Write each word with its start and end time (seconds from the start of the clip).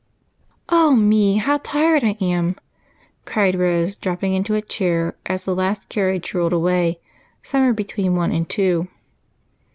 "Oh, 0.67 0.95
me, 0.95 1.35
how 1.35 1.59
tired 1.59 2.03
I 2.03 2.17
am!" 2.19 2.55
cried 3.25 3.53
Rose, 3.53 3.95
dropping 3.95 4.33
into 4.33 4.55
a 4.55 4.61
chair 4.63 5.15
as 5.27 5.45
the 5.45 5.53
last 5.53 5.89
carriage 5.89 6.33
rolled 6.33 6.53
away 6.53 6.97
somewhere 7.43 7.71
between 7.73 8.15
one 8.15 8.31
and 8.31 8.49
two. 8.49 8.87